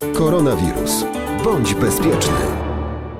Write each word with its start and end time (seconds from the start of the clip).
Koronawirus. 0.00 1.04
Bądź 1.44 1.74
bezpieczny. 1.74 2.34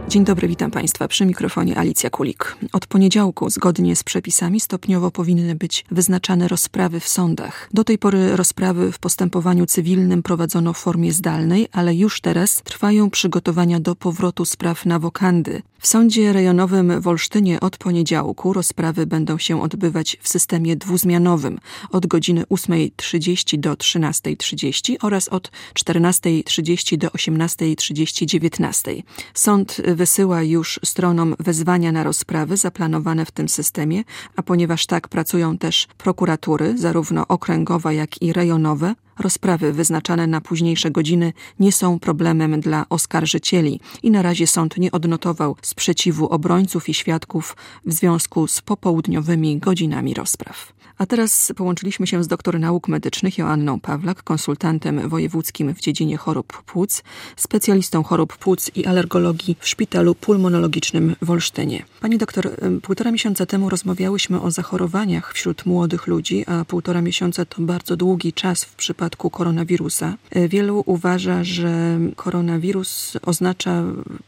Dzień 0.08 0.25
dobry, 0.25 0.48
witam 0.48 0.70
Państwa 0.70 1.08
przy 1.08 1.26
mikrofonie 1.26 1.78
Alicja 1.78 2.10
Kulik. 2.10 2.56
Od 2.72 2.86
poniedziałku, 2.86 3.50
zgodnie 3.50 3.96
z 3.96 4.04
przepisami, 4.04 4.60
stopniowo 4.60 5.11
powinny 5.11 5.54
być 5.54 5.85
wyznaczane 5.90 6.48
rozprawy 6.48 7.01
w 7.01 7.08
sądach. 7.08 7.69
Do 7.74 7.85
tej 7.85 7.98
pory 7.98 8.37
rozprawy 8.37 8.93
w 8.93 8.98
postępowaniu 8.98 9.66
cywilnym 9.66 10.22
prowadzono 10.22 10.72
w 10.72 10.79
formie 10.79 11.12
zdalnej, 11.12 11.69
ale 11.72 11.95
już 11.95 12.21
teraz 12.21 12.62
trwają 12.62 13.11
przygotowania 13.11 13.81
do 13.81 13.95
powrotu 13.95 14.45
spraw 14.45 14.87
na 14.87 14.99
wokandy. 14.99 15.62
W 15.81 15.87
sądzie 15.87 16.33
rejonowym 16.33 17.01
w 17.01 17.09
Olsztynie 17.09 17.61
od 17.61 17.77
poniedziałku 17.77 18.53
rozprawy 18.53 19.07
będą 19.07 19.39
się 19.39 19.62
odbywać 19.62 20.17
w 20.21 20.29
systemie 20.29 20.77
dwuzmianowym 20.77 21.59
od 21.91 22.07
godziny 22.07 22.43
8.30 22.43 23.59
do 23.59 23.75
13.30 23.75 24.97
oraz 25.03 25.29
od 25.29 25.51
14.30 25.75 26.97
do 26.97 27.09
18.30 27.09 28.27
19. 28.27 29.02
Sąd 29.35 29.80
wysyła 29.95 30.43
już 30.43 30.80
stronom 30.85 31.35
wezwania 31.38 31.93
na 31.93 32.05
rozprawy 32.05 32.57
zaplanowane 32.57 33.27
w 33.27 33.30
tym 33.30 33.49
systemie, 33.49 34.05
a 34.37 34.43
ponieważ 34.43 34.87
tak 34.87 35.09
pracują 35.09 35.59
też 35.59 35.88
prokuratury, 35.99 36.79
zarówno 36.79 37.29
okręgowa, 37.29 37.93
jak 37.93 38.23
i 38.23 38.33
rejonowe, 38.33 38.95
Rozprawy 39.20 39.73
wyznaczane 39.73 40.27
na 40.27 40.41
późniejsze 40.41 40.91
godziny 40.91 41.33
nie 41.59 41.73
są 41.73 41.98
problemem 41.98 42.60
dla 42.60 42.87
oskarżycieli 42.88 43.80
i 44.02 44.10
na 44.10 44.23
razie 44.23 44.46
sąd 44.46 44.77
nie 44.77 44.93
odnotował 44.93 45.56
sprzeciwu 45.62 46.29
obrońców 46.29 46.88
i 46.88 46.95
świadków 46.95 47.56
w 47.87 47.93
związku 47.93 48.48
z 48.48 48.60
popołudniowymi 48.60 49.59
godzinami 49.59 50.15
rozpraw. 50.15 50.73
A 50.98 51.06
teraz 51.06 51.52
połączyliśmy 51.56 52.06
się 52.06 52.24
z 52.24 52.29
doktor 52.29 52.60
nauk 52.60 52.88
medycznych 52.88 53.38
Joanną 53.38 53.80
Pawlak, 53.80 54.23
konsultantem 54.23 55.09
wojewódzkim 55.09 55.74
w 55.74 55.80
dziedzinie 55.80 56.16
chorób 56.16 56.62
płuc, 56.62 57.02
specjalistą 57.37 58.02
chorób 58.02 58.37
płuc 58.37 58.71
i 58.74 58.87
alergologii 58.87 59.57
w 59.60 59.68
szpitalu 59.68 60.15
pulmonologicznym 60.15 61.16
w 61.23 61.30
Olsztynie. 61.30 61.85
Pani 62.01 62.18
doktor, 62.18 62.51
półtora 62.82 63.10
miesiąca 63.10 63.46
temu 63.46 63.68
rozmawiałyśmy 63.68 64.41
o 64.41 64.50
zachorowaniach 64.50 65.32
wśród 65.32 65.66
młodych 65.66 66.06
ludzi, 66.06 66.44
a 66.46 66.64
półtora 66.64 67.02
miesiąca 67.02 67.44
to 67.44 67.62
bardzo 67.62 67.96
długi 67.96 68.32
czas 68.32 68.64
w 68.64 68.74
przypadku 68.74 69.09
koronawirusa. 69.16 70.16
Wielu 70.48 70.83
uważa, 70.86 71.44
że 71.44 71.98
koronawirus 72.16 73.16
oznacza 73.22 73.84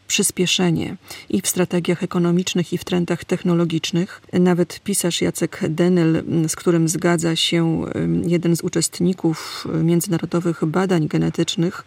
przyspieszenie 0.07 0.97
i 1.29 1.41
w 1.41 1.49
strategiach 1.49 2.03
ekonomicznych, 2.03 2.73
i 2.73 2.79
w 2.79 2.85
trendach 2.85 3.25
technologicznych. 3.25 4.23
Nawet 4.33 4.81
pisarz 4.85 5.23
Jacek 5.23 5.61
Denyl, 5.69 6.23
z 6.49 6.57
którym 6.57 6.89
zgadza 6.89 7.37
się 7.37 7.85
jeden 8.27 8.57
z 8.57 8.61
uczestników 8.61 9.67
międzynarodowych 9.83 10.65
badań 10.65 11.09
genetycznych, 11.09 11.85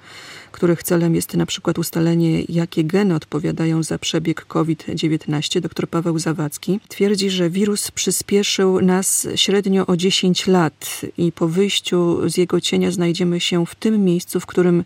których 0.52 0.84
celem 0.84 1.16
jest 1.16 1.34
na 1.34 1.46
przykład 1.46 1.80
ustalenie, 1.80 2.42
jakie 2.50 2.84
geny 2.84 3.16
odpowiadają 3.16 3.84
za 3.84 4.00
przebieg 4.00 4.46
COVID-19, 4.46 5.62
dr 5.62 5.90
Paweł 5.90 6.20
Zawadzki, 6.20 6.80
twierdzi, 6.88 7.30
że 7.30 7.50
wirus 7.50 7.92
przyspieszył 7.92 8.82
nas 8.82 9.28
średnio 9.36 9.86
o 9.88 9.98
10 9.98 10.48
lat 10.48 11.02
i 11.18 11.32
po 11.32 11.48
wyjściu 11.48 12.30
z 12.30 12.38
jego 12.38 12.62
cienia 12.62 12.84
znajdziemy 12.91 13.39
się 13.39 13.66
w 13.66 13.75
tym 13.75 14.03
miejscu, 14.05 14.39
w 14.39 14.45
którym 14.45 14.83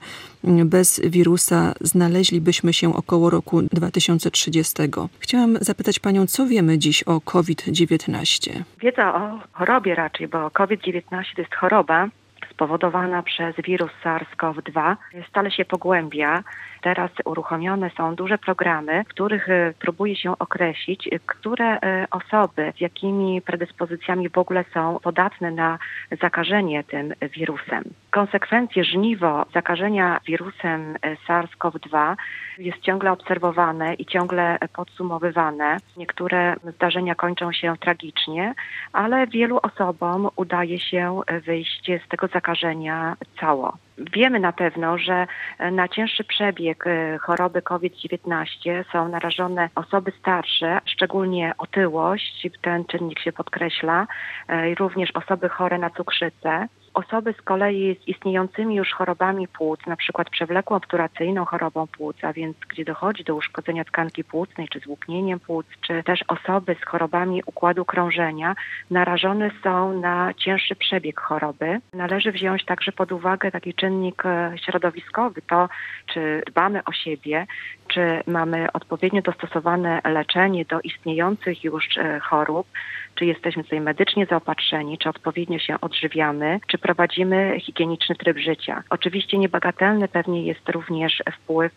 bez 0.65 1.01
wirusa 1.05 1.73
znaleźlibyśmy 1.81 2.73
się 2.73 2.95
około 2.95 3.29
roku 3.29 3.61
2030. 3.61 4.73
Chciałam 5.19 5.57
zapytać 5.61 5.99
Panią, 5.99 6.27
co 6.27 6.45
wiemy 6.47 6.77
dziś 6.77 7.03
o 7.03 7.21
COVID-19? 7.21 8.63
Wiedza 8.81 9.15
o 9.15 9.39
chorobie 9.51 9.95
raczej, 9.95 10.27
bo 10.27 10.51
COVID-19 10.51 11.01
to 11.35 11.41
jest 11.41 11.55
choroba, 11.55 12.09
spowodowana 12.51 13.23
przez 13.23 13.55
wirus 13.55 13.91
SARS-CoV-2 14.03 14.95
stale 15.29 15.51
się 15.51 15.65
pogłębia. 15.65 16.43
Teraz 16.81 17.11
uruchomione 17.25 17.89
są 17.97 18.15
duże 18.15 18.37
programy, 18.37 19.03
w 19.03 19.07
których 19.07 19.49
e, 19.49 19.73
próbuje 19.79 20.15
się 20.15 20.39
określić, 20.39 21.09
które 21.25 21.65
e, 21.65 22.05
osoby 22.11 22.73
z 22.77 22.81
jakimi 22.81 23.41
predyspozycjami 23.41 24.29
w 24.29 24.37
ogóle 24.37 24.65
są 24.73 24.99
podatne 25.03 25.51
na 25.51 25.79
zakażenie 26.21 26.83
tym 26.83 27.13
wirusem. 27.35 27.83
Konsekwencje 28.11 28.83
żniwo 28.83 29.45
zakażenia 29.53 30.19
wirusem 30.25 30.95
e, 31.01 31.15
SARS-CoV-2 31.15 32.15
jest 32.57 32.81
ciągle 32.81 33.11
obserwowane 33.11 33.93
i 33.93 34.05
ciągle 34.05 34.57
podsumowywane. 34.73 35.77
Niektóre 35.97 36.55
zdarzenia 36.75 37.15
kończą 37.15 37.51
się 37.51 37.73
tragicznie, 37.79 38.53
ale 38.93 39.27
wielu 39.27 39.59
osobom 39.63 40.29
udaje 40.35 40.79
się 40.79 41.21
wyjść 41.45 41.91
z 42.05 42.09
tego 42.09 42.27
zakażenia 42.27 43.15
cało. 43.39 43.77
Wiemy 44.13 44.39
na 44.39 44.53
pewno, 44.53 44.97
że 44.97 45.27
na 45.71 45.87
cięższy 45.87 46.23
przebieg 46.23 46.87
e, 46.87 47.17
choroby 47.17 47.61
COVID-19 47.61 48.83
są 48.91 49.07
narażone 49.09 49.69
osoby 49.75 50.11
starsze, 50.19 50.81
szczególnie 50.85 51.53
otyłość, 51.57 52.47
ten 52.61 52.85
czynnik 52.85 53.19
się 53.19 53.31
podkreśla, 53.31 54.07
e, 54.47 54.75
również 54.75 55.11
osoby 55.11 55.49
chore 55.49 55.77
na 55.77 55.89
cukrzycę. 55.89 56.67
Osoby 56.93 57.33
z 57.33 57.41
kolei 57.41 57.97
z 58.03 58.07
istniejącymi 58.07 58.75
już 58.75 58.91
chorobami 58.91 59.47
płuc, 59.47 59.79
na 59.87 59.95
przykład 59.95 60.29
przewlekłą 60.29 60.77
obturacyjną 60.77 61.45
chorobą 61.45 61.87
płuc, 61.87 62.15
a 62.23 62.33
więc 62.33 62.57
gdzie 62.69 62.85
dochodzi 62.85 63.23
do 63.23 63.35
uszkodzenia 63.35 63.85
tkanki 63.85 64.23
płucnej, 64.23 64.67
czy 64.67 64.79
zwłóknieniem 64.79 65.39
płuc, 65.39 65.65
czy 65.81 66.03
też 66.03 66.23
osoby 66.27 66.75
z 66.81 66.85
chorobami 66.85 67.41
układu 67.45 67.85
krążenia, 67.85 68.55
narażone 68.91 69.51
są 69.63 69.99
na 69.99 70.33
cięższy 70.33 70.75
przebieg 70.75 71.19
choroby. 71.19 71.79
Należy 71.93 72.31
wziąć 72.31 72.65
także 72.65 72.91
pod 72.91 73.11
uwagę 73.11 73.51
taki 73.51 73.73
czynnik 73.73 74.25
e, 74.25 74.53
środowiskowy, 74.65 75.41
to 75.41 75.69
czy 76.05 76.43
dbamy 76.47 76.83
o 76.83 76.91
siebie, 76.91 77.47
czy 77.89 78.21
mamy 78.27 78.71
odpowiednio 78.73 79.21
dostosowane 79.21 80.01
leczenie 80.03 80.65
do 80.65 80.79
istniejących 80.79 81.63
już 81.63 81.97
e, 81.97 82.19
chorób, 82.19 82.67
czy 83.15 83.25
jesteśmy 83.25 83.63
tutaj 83.63 83.81
medycznie 83.81 84.25
zaopatrzeni, 84.25 84.97
czy 84.97 85.09
odpowiednio 85.09 85.59
się 85.59 85.81
odżywiamy, 85.81 86.59
czy 86.67 86.77
prowadzimy 86.77 87.59
higieniczny 87.59 88.15
tryb 88.15 88.37
życia. 88.37 88.83
Oczywiście 88.89 89.37
niebagatelny 89.37 90.07
pewnie 90.07 90.43
jest 90.43 90.69
również 90.69 91.23
wpływ, 91.33 91.73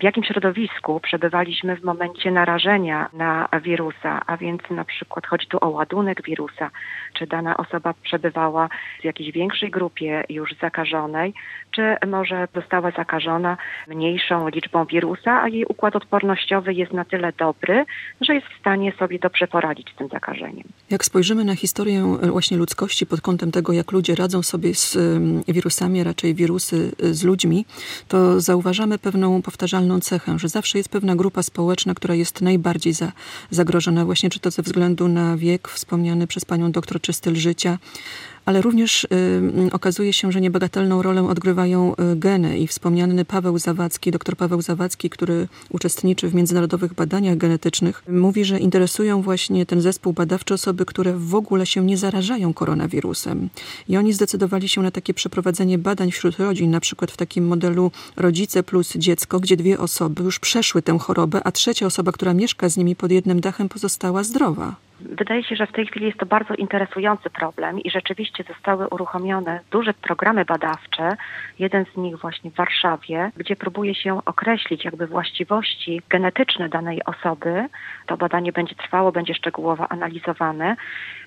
w 0.00 0.02
jakim 0.02 0.24
środowisku 0.24 1.00
przebywaliśmy 1.00 1.76
w 1.76 1.84
momencie 1.84 2.30
narażenia 2.30 3.08
na 3.12 3.48
wirusa, 3.62 4.22
a 4.26 4.36
więc 4.36 4.62
na 4.70 4.84
przykład 4.84 5.26
chodzi 5.26 5.46
tu 5.46 5.58
o 5.60 5.68
ładunek 5.68 6.22
wirusa, 6.22 6.70
czy 7.14 7.26
dana 7.26 7.56
osoba 7.56 7.94
przebywała 8.02 8.68
w 9.00 9.04
jakiejś 9.04 9.32
większej 9.32 9.70
grupie 9.70 10.24
już 10.28 10.54
zakażonej, 10.60 11.34
czy 11.80 12.06
może 12.06 12.48
została 12.54 12.90
zakażona 12.90 13.56
mniejszą 13.88 14.48
liczbą 14.48 14.84
wirusa, 14.84 15.42
a 15.42 15.48
jej 15.48 15.64
układ 15.64 15.96
odpornościowy 15.96 16.74
jest 16.74 16.92
na 16.92 17.04
tyle 17.04 17.32
dobry, 17.38 17.84
że 18.20 18.34
jest 18.34 18.46
w 18.46 18.60
stanie 18.60 18.92
sobie 18.98 19.18
dobrze 19.18 19.46
poradzić 19.46 19.90
z 19.94 19.96
tym 19.96 20.08
zakażeniem. 20.08 20.64
Jak 20.90 21.04
spojrzymy 21.04 21.44
na 21.44 21.56
historię 21.56 22.16
właśnie 22.30 22.56
ludzkości 22.56 23.06
pod 23.06 23.20
kątem 23.20 23.52
tego, 23.52 23.72
jak 23.72 23.92
ludzie 23.92 24.14
radzą 24.14 24.42
sobie 24.42 24.74
z 24.74 24.98
wirusami, 25.48 26.04
raczej 26.04 26.34
wirusy 26.34 26.92
e, 27.02 27.14
z 27.14 27.24
ludźmi, 27.24 27.64
to 28.08 28.40
zauważamy 28.40 28.98
pewną 28.98 29.42
powtarzalną 29.42 30.00
cechę, 30.00 30.38
że 30.38 30.48
zawsze 30.48 30.78
jest 30.78 30.88
pewna 30.88 31.16
grupa 31.16 31.42
społeczna, 31.42 31.94
która 31.94 32.14
jest 32.14 32.42
najbardziej 32.42 32.92
za, 32.92 33.12
zagrożona, 33.50 34.04
właśnie 34.04 34.30
czy 34.30 34.40
to 34.40 34.50
ze 34.50 34.62
względu 34.62 35.08
na 35.08 35.36
wiek 35.36 35.68
wspomniany 35.68 36.26
przez 36.26 36.44
panią 36.44 36.72
doktor, 36.72 37.00
czy 37.00 37.12
styl 37.12 37.36
życia, 37.36 37.78
ale 38.44 38.62
również 38.62 39.04
y, 39.04 39.08
okazuje 39.72 40.12
się, 40.12 40.32
że 40.32 40.40
niebagatelną 40.40 41.02
rolę 41.02 41.28
odgrywają 41.28 41.94
y, 41.94 42.16
geny 42.16 42.58
i 42.58 42.66
wspomniany 42.66 43.24
Paweł 43.24 43.58
Zawadzki, 43.58 44.10
dr 44.10 44.36
Paweł 44.36 44.62
Zawadzki, 44.62 45.10
który 45.10 45.48
uczestniczy 45.70 46.28
w 46.28 46.34
międzynarodowych 46.34 46.94
badaniach 46.94 47.36
genetycznych, 47.36 48.02
mówi, 48.08 48.44
że 48.44 48.58
interesują 48.58 49.22
właśnie 49.22 49.66
ten 49.66 49.80
zespół 49.80 50.12
badawczy 50.12 50.54
osoby, 50.54 50.86
które 50.86 51.12
w 51.16 51.34
ogóle 51.34 51.66
się 51.66 51.84
nie 51.84 51.96
zarażają 51.96 52.54
koronawirusem. 52.54 53.48
I 53.88 53.96
oni 53.96 54.12
zdecydowali 54.12 54.68
się 54.68 54.82
na 54.82 54.90
takie 54.90 55.14
przeprowadzenie 55.14 55.78
badań 55.78 56.10
wśród 56.10 56.36
rodzin, 56.36 56.70
na 56.70 56.80
przykład 56.80 57.10
w 57.10 57.16
takim 57.16 57.46
modelu 57.46 57.90
rodzice 58.16 58.62
plus 58.62 58.92
dziecko, 58.96 59.40
gdzie 59.40 59.56
dwie 59.56 59.78
osoby 59.78 60.22
już 60.22 60.38
przeszły 60.38 60.82
tę 60.82 60.98
chorobę, 60.98 61.40
a 61.44 61.52
trzecia 61.52 61.86
osoba, 61.86 62.12
która 62.12 62.34
mieszka 62.34 62.68
z 62.68 62.76
nimi 62.76 62.96
pod 62.96 63.10
jednym 63.10 63.40
dachem, 63.40 63.68
pozostała 63.68 64.24
zdrowa. 64.24 64.89
Wydaje 65.00 65.44
się, 65.44 65.56
że 65.56 65.66
w 65.66 65.72
tej 65.72 65.86
chwili 65.86 66.06
jest 66.06 66.18
to 66.18 66.26
bardzo 66.26 66.54
interesujący 66.54 67.30
problem 67.30 67.80
i 67.80 67.90
rzeczywiście 67.90 68.44
zostały 68.48 68.88
uruchomione 68.88 69.60
duże 69.70 69.94
programy 69.94 70.44
badawcze, 70.44 71.16
jeden 71.58 71.84
z 71.94 71.96
nich 71.96 72.18
właśnie 72.18 72.50
w 72.50 72.54
Warszawie, 72.54 73.30
gdzie 73.36 73.56
próbuje 73.56 73.94
się 73.94 74.24
określić 74.24 74.84
jakby 74.84 75.06
właściwości 75.06 76.02
genetyczne 76.08 76.68
danej 76.68 77.04
osoby. 77.04 77.66
To 78.06 78.16
badanie 78.16 78.52
będzie 78.52 78.74
trwało, 78.74 79.12
będzie 79.12 79.34
szczegółowo 79.34 79.92
analizowane 79.92 80.76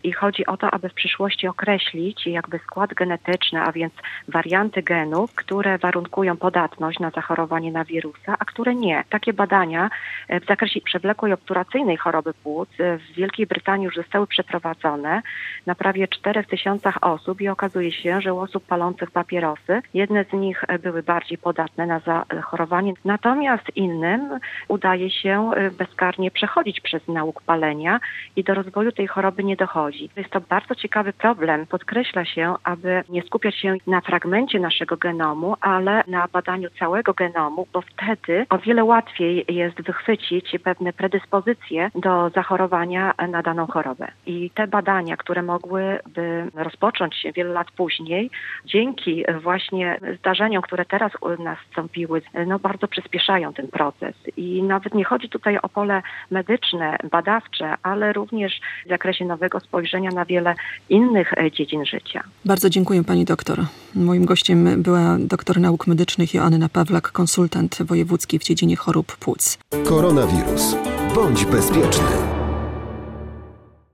i 0.04 0.12
chodzi 0.12 0.46
o 0.46 0.58
to, 0.58 0.72
aby 0.72 0.90
w 0.90 0.94
przyszłości 0.94 1.48
określić 1.48 2.28
jakby 2.28 2.60
skład 2.60 2.94
genetyczny, 2.94 3.62
a 3.62 3.72
więc 3.72 3.94
warianty 4.28 4.84
genów, 4.84 5.36
które 5.36 5.78
warunkują 5.78 6.38
podatność 6.38 7.00
na 7.00 7.10
zachorowanie 7.10 7.72
na 7.72 7.86
wirusa, 7.86 8.36
a 8.40 8.46
które 8.46 8.76
nie. 8.76 9.04
Takie 9.10 9.34
badania 9.34 9.90
w 10.30 10.46
zakresie 10.46 10.82
przewlekłej 10.82 11.34
obturacyjnej 11.34 11.98
choroby 11.98 12.34
płuc 12.34 12.70
w 12.78 13.14
Wielkiej 13.16 13.48
Brytanii 13.48 13.63
wykorzystanie 13.64 13.86
już 13.86 13.96
zostały 13.96 14.28
przeprowadzone 14.28 15.22
na 15.66 15.76
prawie 15.76 16.08
4 16.08 16.44
tysiącach 16.44 16.98
osób 17.02 17.42
i 17.42 17.48
okazuje 17.48 17.92
się, 17.92 18.22
że 18.22 18.34
u 18.34 18.40
osób 18.40 18.66
palących 18.66 19.12
papierosy 19.12 19.82
jedne 19.94 20.24
z 20.24 20.34
nich 20.34 20.64
były 20.84 21.04
bardziej 21.04 21.38
podatne 21.38 21.86
na 21.86 22.00
zachorowanie, 22.00 22.94
natomiast 23.06 23.66
innym 23.76 24.40
udaje 24.68 25.10
się 25.10 25.52
bezkarnie 25.78 26.32
przechodzić 26.32 26.82
przez 26.82 27.08
nauk 27.08 27.42
palenia 27.42 28.00
i 28.36 28.44
do 28.44 28.54
rozwoju 28.54 28.92
tej 28.92 29.08
choroby 29.08 29.44
nie 29.44 29.56
dochodzi. 29.56 30.10
Jest 30.16 30.30
to 30.30 30.42
bardzo 30.42 30.76
ciekawy 30.76 31.14
problem. 31.14 31.66
Podkreśla 31.66 32.26
się, 32.26 32.56
aby 32.64 33.04
nie 33.10 33.22
skupiać 33.22 33.56
się 33.56 33.76
na 33.88 34.02
fragmencie 34.02 34.60
naszego 34.60 34.98
genomu, 34.98 35.56
ale 35.62 36.04
na 36.08 36.28
badaniu 36.28 36.70
całego 36.80 37.14
genomu, 37.14 37.68
bo 37.74 37.82
wtedy 37.82 38.46
o 38.50 38.58
wiele 38.58 38.84
łatwiej 38.84 39.46
jest 39.50 39.82
wychwycić 39.82 40.56
pewne 40.64 40.94
predyspozycje 40.94 41.92
do 41.96 42.30
zachorowania 42.30 43.14
na 43.30 43.42
daną 43.54 43.68
chorobę. 43.68 44.08
I 44.26 44.50
te 44.56 44.68
badania, 44.68 45.18
które 45.18 45.42
mogłyby 45.42 46.52
rozpocząć 46.56 47.16
się 47.16 47.32
wiele 47.32 47.54
lat 47.54 47.68
później, 47.72 48.30
dzięki 48.66 49.24
właśnie 49.42 50.00
zdarzeniom, 50.20 50.62
które 50.62 50.86
teraz 50.86 51.12
nastąpiły, 51.40 52.22
no 52.48 52.60
bardzo 52.60 52.88
przyspieszają 52.88 53.54
ten 53.54 53.68
proces. 53.68 54.16
I 54.38 54.64
nawet 54.64 54.94
nie 54.94 55.04
chodzi 55.04 55.30
tutaj 55.30 55.58
o 55.58 55.70
pole 55.70 56.02
medyczne, 56.32 56.98
badawcze, 57.12 57.74
ale 57.84 58.14
również 58.14 58.62
w 58.86 58.90
zakresie 58.90 59.26
nowego 59.26 59.60
spojrzenia 59.60 60.10
na 60.12 60.26
wiele 60.26 60.56
innych 60.90 61.34
e, 61.38 61.52
dziedzin 61.52 61.86
życia. 61.86 62.24
Bardzo 62.46 62.70
dziękuję 62.70 63.04
pani 63.04 63.26
doktor. 63.26 63.60
Moim 63.96 64.26
gościem 64.26 64.84
była 64.84 65.18
doktor 65.20 65.60
nauk 65.60 65.88
medycznych 65.88 66.34
Joanna 66.34 66.70
Pawlak, 66.70 67.12
konsultant 67.12 67.78
wojewódzki 67.84 68.40
w 68.40 68.44
dziedzinie 68.44 68.76
chorób 68.76 69.18
płuc. 69.18 69.58
Koronawirus. 69.86 70.76
Bądź 71.16 71.46
bezpieczny. 71.46 72.33